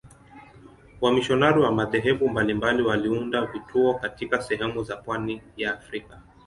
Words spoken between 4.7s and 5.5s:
za pwani